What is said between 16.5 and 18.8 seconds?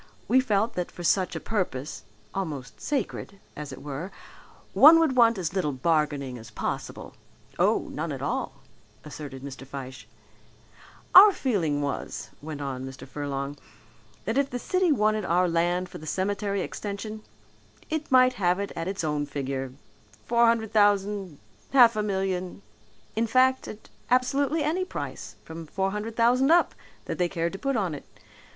extension, it might have it